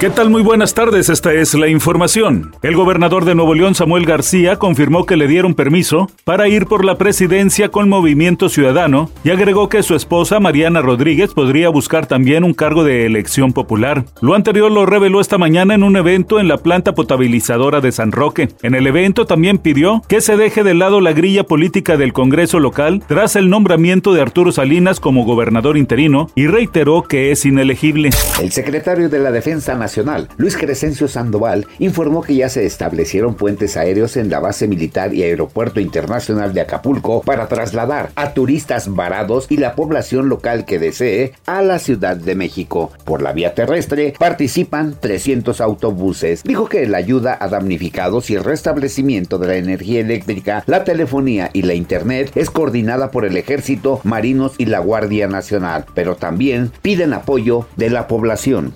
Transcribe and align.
¿Qué 0.00 0.08
tal? 0.08 0.30
Muy 0.30 0.40
buenas 0.40 0.72
tardes, 0.72 1.10
esta 1.10 1.34
es 1.34 1.52
la 1.52 1.68
información. 1.68 2.56
El 2.62 2.74
gobernador 2.74 3.26
de 3.26 3.34
Nuevo 3.34 3.52
León, 3.52 3.74
Samuel 3.74 4.06
García, 4.06 4.56
confirmó 4.56 5.04
que 5.04 5.14
le 5.14 5.28
dieron 5.28 5.52
permiso 5.52 6.10
para 6.24 6.48
ir 6.48 6.64
por 6.64 6.86
la 6.86 6.96
presidencia 6.96 7.68
con 7.68 7.90
Movimiento 7.90 8.48
Ciudadano 8.48 9.10
y 9.24 9.28
agregó 9.28 9.68
que 9.68 9.82
su 9.82 9.94
esposa, 9.94 10.40
Mariana 10.40 10.80
Rodríguez, 10.80 11.34
podría 11.34 11.68
buscar 11.68 12.06
también 12.06 12.44
un 12.44 12.54
cargo 12.54 12.82
de 12.82 13.04
elección 13.04 13.52
popular. 13.52 14.06
Lo 14.22 14.34
anterior 14.34 14.72
lo 14.72 14.86
reveló 14.86 15.20
esta 15.20 15.36
mañana 15.36 15.74
en 15.74 15.82
un 15.82 15.94
evento 15.98 16.40
en 16.40 16.48
la 16.48 16.56
planta 16.56 16.94
potabilizadora 16.94 17.82
de 17.82 17.92
San 17.92 18.10
Roque. 18.10 18.48
En 18.62 18.74
el 18.74 18.86
evento 18.86 19.26
también 19.26 19.58
pidió 19.58 20.00
que 20.08 20.22
se 20.22 20.38
deje 20.38 20.64
de 20.64 20.72
lado 20.72 21.02
la 21.02 21.12
grilla 21.12 21.44
política 21.44 21.98
del 21.98 22.14
Congreso 22.14 22.58
local 22.58 23.02
tras 23.06 23.36
el 23.36 23.50
nombramiento 23.50 24.14
de 24.14 24.22
Arturo 24.22 24.50
Salinas 24.50 24.98
como 24.98 25.26
gobernador 25.26 25.76
interino 25.76 26.30
y 26.34 26.46
reiteró 26.46 27.02
que 27.02 27.32
es 27.32 27.44
inelegible. 27.44 28.08
El 28.40 28.50
secretario 28.50 29.10
de 29.10 29.18
la 29.18 29.30
Defensa 29.30 29.74
Nacional 29.74 29.89
Luis 30.36 30.56
Crescencio 30.56 31.08
Sandoval, 31.08 31.66
informó 31.78 32.22
que 32.22 32.34
ya 32.34 32.48
se 32.48 32.64
establecieron 32.64 33.34
puentes 33.34 33.76
aéreos 33.76 34.16
en 34.16 34.30
la 34.30 34.38
base 34.38 34.68
militar 34.68 35.14
y 35.14 35.22
aeropuerto 35.22 35.80
internacional 35.80 36.54
de 36.54 36.60
Acapulco 36.60 37.22
para 37.22 37.48
trasladar 37.48 38.10
a 38.14 38.32
turistas 38.32 38.94
varados 38.94 39.46
y 39.50 39.56
la 39.56 39.74
población 39.74 40.28
local 40.28 40.64
que 40.64 40.78
desee 40.78 41.32
a 41.46 41.62
la 41.62 41.78
Ciudad 41.78 42.16
de 42.16 42.34
México. 42.34 42.92
Por 43.04 43.20
la 43.20 43.32
vía 43.32 43.54
terrestre 43.54 44.14
participan 44.18 44.96
300 45.00 45.60
autobuses. 45.60 46.44
Dijo 46.44 46.68
que 46.68 46.86
la 46.86 46.98
ayuda 46.98 47.36
a 47.40 47.48
damnificados 47.48 48.30
y 48.30 48.36
el 48.36 48.44
restablecimiento 48.44 49.38
de 49.38 49.48
la 49.48 49.56
energía 49.56 50.00
eléctrica, 50.00 50.62
la 50.66 50.84
telefonía 50.84 51.50
y 51.52 51.62
la 51.62 51.74
internet 51.74 52.30
es 52.36 52.50
coordinada 52.50 53.10
por 53.10 53.24
el 53.24 53.36
ejército, 53.36 54.00
marinos 54.04 54.54
y 54.58 54.66
la 54.66 54.78
Guardia 54.78 55.26
Nacional, 55.26 55.84
pero 55.94 56.14
también 56.14 56.70
piden 56.82 57.12
apoyo 57.12 57.66
de 57.76 57.90
la 57.90 58.06
población. 58.06 58.74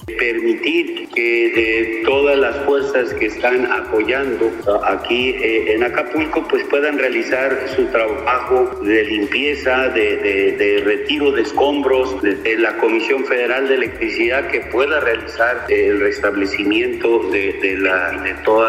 Que 1.14 1.52
de 1.54 2.02
todas 2.04 2.36
las 2.38 2.56
fuerzas 2.64 3.12
que 3.14 3.26
están 3.26 3.70
apoyando 3.70 4.50
aquí 4.84 5.30
eh, 5.30 5.74
en 5.74 5.84
Acapulco 5.84 6.46
pues 6.48 6.64
puedan 6.64 6.98
realizar 6.98 7.56
su 7.74 7.84
trabajo 7.86 8.70
de 8.82 9.04
limpieza, 9.04 9.88
de, 9.88 10.82
retiro 10.84 11.32
de 11.32 11.42
escombros, 11.42 12.20
de, 12.22 12.56
la 12.58 12.76
Comisión 12.78 13.24
Federal 13.24 13.68
de 13.68 13.74
Electricidad 13.74 14.46
que 14.48 14.60
pueda 14.72 15.00
realizar 15.00 15.66
el 15.68 16.00
restablecimiento 16.00 17.30
de, 17.30 17.76
la, 17.78 18.10
de 18.22 18.34
todo 18.44 18.68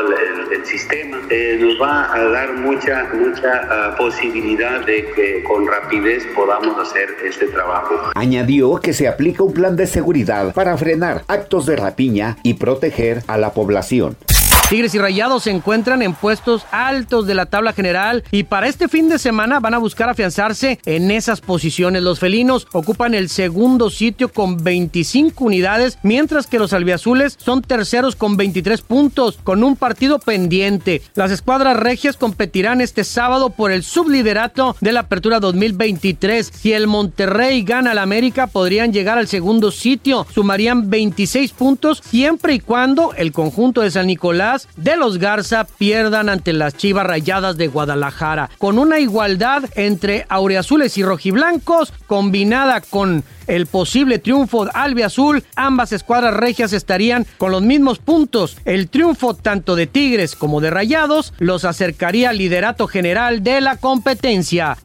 el, 0.52 0.66
sistema. 0.66 1.22
Eh, 1.30 1.58
nos 1.60 1.80
va 1.80 2.14
a 2.14 2.24
dar 2.30 2.54
mucha, 2.54 3.08
mucha 3.14 3.68
ah, 3.70 3.96
posibilidad 3.98 4.84
de 4.86 5.06
que 5.16 5.44
con 5.44 5.68
rapidez 5.68 6.26
podamos 6.36 6.80
hacer 6.80 7.10
este 7.24 7.48
trabajo. 7.48 8.12
Añadió 8.16 8.78
que 8.78 8.94
se 8.94 9.08
aplica 9.08 9.44
un 9.44 9.54
plan 9.54 9.76
de 9.76 9.86
seguridad 9.86 10.54
para 10.54 10.76
frenar 10.78 11.24
actos 11.28 11.66
de 11.68 11.76
rapiña 11.76 12.35
y 12.44 12.56
proteger 12.56 13.24
a 13.28 13.38
la 13.38 13.54
población. 13.54 14.18
Tigres 14.70 14.96
y 14.96 14.98
Rayados 14.98 15.44
se 15.44 15.52
encuentran 15.52 16.02
en 16.02 16.16
puestos 16.16 16.66
altos 16.72 17.28
de 17.28 17.36
la 17.36 17.46
tabla 17.46 17.72
general 17.72 18.24
y 18.32 18.46
para 18.46 18.68
este 18.68 18.88
fin 18.88 19.10
de 19.10 19.20
semana 19.20 19.60
van 19.60 19.76
a 19.76 19.78
buscar 19.78 20.10
afianzarse 20.10 20.80
en 20.88 21.12
esas 21.12 21.40
posiciones. 21.40 22.02
Los 22.02 22.18
felinos 22.18 22.66
ocupan 22.74 23.14
el 23.14 23.30
segundo 23.30 23.92
sitio 23.92 24.34
con 24.34 24.64
25 24.64 25.44
unidades, 25.44 26.00
mientras 26.02 26.48
que 26.48 26.58
los 26.58 26.74
albiazules 26.74 27.38
son 27.38 27.62
terceros 27.62 28.16
con 28.16 28.38
23 28.38 28.82
puntos, 28.82 29.38
con 29.44 29.64
un 29.64 29.76
partido 29.76 30.18
pendiente. 30.18 31.04
Las 31.14 31.30
escuadras 31.30 31.78
regias 31.78 32.18
competirán 32.18 32.82
este 32.82 33.04
sábado 33.04 33.52
por 33.52 33.72
el 33.72 33.84
subliderato 33.84 34.76
de 34.82 34.94
la 34.94 35.02
Apertura 35.02 35.40
2023. 35.40 36.52
Si 36.52 36.74
el 36.74 36.88
Monterrey 36.88 37.62
gana 37.62 37.92
al 37.92 38.00
América, 38.00 38.48
podrían 38.48 38.92
llegar 38.92 39.20
al 39.20 39.28
segundo 39.28 39.70
sitio. 39.70 40.26
Sumarían 40.34 40.90
26 40.90 41.52
puntos 41.52 42.02
siempre 42.04 42.56
y 42.56 42.60
cuando 42.60 43.14
el 43.14 43.32
conjunto 43.32 43.82
de 43.82 43.92
San 43.92 44.08
Nicolás 44.08 44.55
de 44.76 44.96
los 44.96 45.18
Garza 45.18 45.66
pierdan 45.66 46.30
ante 46.30 46.54
las 46.54 46.76
Chivas 46.76 47.06
Rayadas 47.06 47.58
de 47.58 47.68
Guadalajara, 47.68 48.50
con 48.58 48.80
una 48.80 49.00
igualdad 49.00 49.64
entre 49.76 50.26
aureazules 50.30 50.98
y 50.98 51.04
rojiblancos 51.04 51.94
combinada 52.08 52.82
con 52.82 53.24
el 53.48 53.68
posible 53.68 54.20
triunfo 54.20 54.68
albiazul, 54.74 55.44
ambas 55.56 55.92
escuadras 55.92 56.34
regias 56.34 56.74
estarían 56.74 57.26
con 57.38 57.52
los 57.52 57.62
mismos 57.62 58.00
puntos. 58.00 58.58
El 58.66 58.90
triunfo 58.90 59.36
tanto 59.36 59.76
de 59.76 59.88
Tigres 59.88 60.36
como 60.36 60.62
de 60.62 60.72
Rayados 60.72 61.34
los 61.38 61.66
acercaría 61.66 62.32
al 62.32 62.38
liderato 62.38 62.88
general 62.88 63.44
de 63.44 63.62
la 63.62 63.78
competencia. 63.78 64.78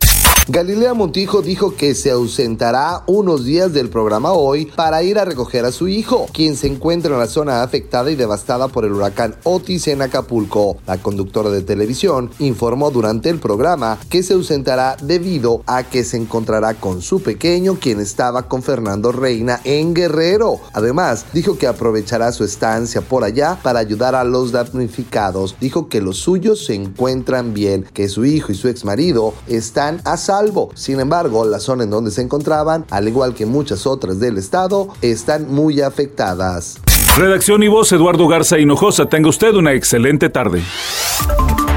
Galilea 0.53 0.95
Montijo 0.95 1.43
dijo 1.43 1.77
que 1.77 1.95
se 1.95 2.11
ausentará 2.11 3.05
unos 3.07 3.45
días 3.45 3.73
del 3.73 3.89
programa 3.89 4.33
hoy 4.33 4.67
para 4.67 5.01
ir 5.05 5.17
a 5.21 5.25
recoger 5.25 5.65
a 5.65 5.71
su 5.71 5.87
hijo, 5.87 6.27
quien 6.33 6.57
se 6.57 6.67
encuentra 6.67 7.13
en 7.13 7.21
la 7.21 7.29
zona 7.29 7.63
afectada 7.63 8.11
y 8.11 8.17
devastada 8.17 8.67
por 8.67 8.85
el 8.85 8.93
huracán 8.93 9.37
Otis 9.45 9.87
en 9.87 10.03
Acapulco. 10.03 10.79
La 10.89 10.99
conductora 10.99 11.51
de 11.51 11.63
televisión 11.63 12.33
informó 12.41 12.91
durante 12.91 13.29
el 13.29 13.39
programa 13.39 13.97
que 14.09 14.25
se 14.25 14.35
ausentará 14.35 14.97
debido 15.01 15.63
a 15.69 15.85
que 15.85 16.03
se 16.03 16.17
encontrará 16.17 16.75
con 16.75 17.01
su 17.01 17.23
pequeño, 17.23 17.79
quien 17.81 18.01
estaba 18.01 18.49
con 18.49 18.65
Fernando 18.65 19.13
Reina 19.13 19.61
en 19.63 19.95
Guerrero. 19.95 20.59
Además, 20.73 21.27
dijo 21.33 21.59
que 21.59 21.69
aprovechará 21.69 22.33
su 22.33 22.43
estancia 22.43 23.03
por 23.03 23.23
allá 23.23 23.57
para 23.63 23.79
ayudar 23.79 24.17
a 24.17 24.25
los 24.25 24.51
damnificados. 24.51 25.55
Dijo 25.61 25.89
que 25.89 26.01
los 26.01 26.19
suyos 26.19 26.67
se 26.67 26.75
encuentran 26.75 27.55
bien, 27.55 27.87
que 27.95 28.09
su 28.09 28.25
hijo 28.25 28.51
y 28.51 28.57
su 28.57 28.67
exmarido 28.67 29.33
están 29.47 30.01
a 30.05 30.17
salvo 30.41 30.71
sin 30.75 31.01
embargo, 31.01 31.45
la 31.45 31.61
zona 31.61 31.85
en 31.85 31.91
donde 31.91 32.11
se 32.11 32.23
encontraban, 32.23 32.87
al 32.91 33.09
igual 33.09 33.35
que 33.35 33.45
muchas 33.45 33.87
otras 33.87 34.19
del 34.21 34.39
estado, 34.39 34.89
están 35.03 35.53
muy 35.53 35.83
afectadas. 35.83 36.79
Redacción 37.17 37.63
y 37.63 37.69
voz 37.69 37.93
Eduardo 37.93 38.27
Garza 38.27 38.59
Hinojosa. 38.59 39.07
Tenga 39.07 39.29
usted 39.29 39.55
una 39.55 39.75
excelente 39.75 40.31
tarde. 40.31 40.63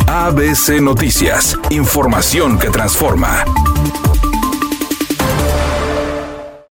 ABC 0.07 0.81
Noticias. 0.81 1.57
Información 1.71 2.57
que 2.57 2.69
transforma. 2.69 3.43